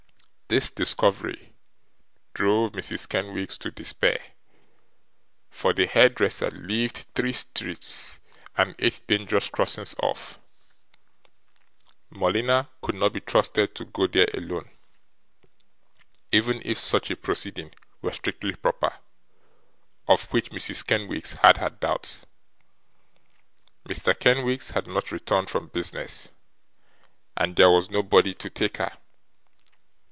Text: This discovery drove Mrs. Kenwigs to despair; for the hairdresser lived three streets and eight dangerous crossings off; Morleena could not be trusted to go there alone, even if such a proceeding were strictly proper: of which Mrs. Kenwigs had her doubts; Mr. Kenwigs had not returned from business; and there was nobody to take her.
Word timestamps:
This 0.51 0.69
discovery 0.69 1.53
drove 2.33 2.73
Mrs. 2.73 3.07
Kenwigs 3.07 3.57
to 3.59 3.71
despair; 3.71 4.19
for 5.49 5.71
the 5.73 5.85
hairdresser 5.87 6.51
lived 6.51 7.05
three 7.15 7.31
streets 7.31 8.19
and 8.57 8.75
eight 8.77 8.99
dangerous 9.07 9.47
crossings 9.47 9.95
off; 10.03 10.39
Morleena 12.09 12.67
could 12.81 12.95
not 12.95 13.13
be 13.13 13.21
trusted 13.21 13.73
to 13.75 13.85
go 13.85 14.07
there 14.07 14.27
alone, 14.33 14.69
even 16.33 16.61
if 16.65 16.77
such 16.77 17.09
a 17.09 17.15
proceeding 17.15 17.73
were 18.01 18.11
strictly 18.11 18.53
proper: 18.53 18.97
of 20.05 20.25
which 20.33 20.49
Mrs. 20.49 20.85
Kenwigs 20.85 21.31
had 21.35 21.59
her 21.59 21.69
doubts; 21.69 22.25
Mr. 23.87 24.13
Kenwigs 24.19 24.71
had 24.71 24.85
not 24.85 25.13
returned 25.13 25.49
from 25.49 25.69
business; 25.69 26.27
and 27.37 27.55
there 27.55 27.71
was 27.71 27.89
nobody 27.89 28.33
to 28.33 28.49
take 28.49 28.75
her. 28.75 28.91